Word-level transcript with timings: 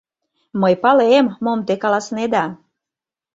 —Мый 0.61 0.73
палем, 0.83 1.25
мом 1.43 1.59
те 1.67 1.73
каласынеда. 1.81 2.45